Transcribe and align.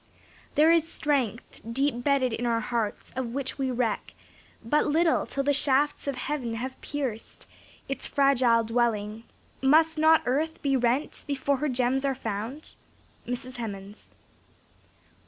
"There 0.55 0.71
is 0.71 0.91
strength, 0.91 1.61
Deep 1.71 2.03
bedded 2.03 2.33
in 2.33 2.47
our 2.47 2.59
hearts, 2.59 3.13
of 3.15 3.35
which 3.35 3.59
we 3.59 3.69
reck 3.69 4.15
But 4.65 4.87
little 4.87 5.27
till 5.27 5.43
the 5.43 5.53
shafts 5.53 6.07
of 6.07 6.15
heaven 6.15 6.55
have 6.55 6.75
pierc'd 6.81 7.45
Its 7.87 8.07
fragile 8.07 8.63
dwelling. 8.63 9.25
Must 9.61 9.99
not 9.99 10.23
earth 10.25 10.59
be 10.63 10.75
rent 10.75 11.23
Before 11.27 11.57
her 11.57 11.69
gems 11.69 12.03
are 12.03 12.15
found?" 12.15 12.77
MRS. 13.27 13.57
HEMANS. 13.57 14.09